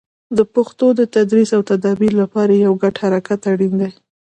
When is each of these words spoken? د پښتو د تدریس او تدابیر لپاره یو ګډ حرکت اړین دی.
د 0.37 0.39
پښتو 0.53 0.87
د 0.99 1.01
تدریس 1.15 1.49
او 1.57 1.61
تدابیر 1.71 2.13
لپاره 2.21 2.53
یو 2.65 2.73
ګډ 2.83 2.95
حرکت 3.03 3.41
اړین 3.51 3.73
دی. 3.81 3.91